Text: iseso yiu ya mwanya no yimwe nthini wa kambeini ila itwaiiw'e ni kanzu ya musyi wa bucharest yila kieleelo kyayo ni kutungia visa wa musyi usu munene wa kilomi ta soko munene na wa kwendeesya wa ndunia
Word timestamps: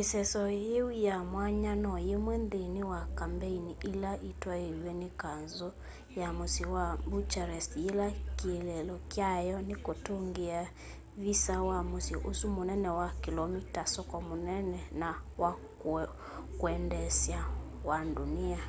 iseso 0.00 0.42
yiu 0.64 0.86
ya 1.06 1.16
mwanya 1.32 1.72
no 1.84 1.92
yimwe 2.08 2.34
nthini 2.44 2.80
wa 2.92 3.00
kambeini 3.18 3.72
ila 3.90 4.10
itwaiiw'e 4.30 4.92
ni 5.00 5.08
kanzu 5.20 5.68
ya 6.20 6.28
musyi 6.38 6.64
wa 6.74 6.86
bucharest 7.10 7.70
yila 7.84 8.06
kieleelo 8.38 8.94
kyayo 9.12 9.56
ni 9.68 9.74
kutungia 9.84 10.60
visa 11.22 11.54
wa 11.68 11.78
musyi 11.90 12.16
usu 12.30 12.46
munene 12.56 12.88
wa 13.00 13.08
kilomi 13.22 13.60
ta 13.74 13.82
soko 13.94 14.16
munene 14.28 14.80
na 15.00 15.08
wa 15.42 15.50
kwendeesya 16.60 17.40
wa 17.88 17.98
ndunia 18.08 18.60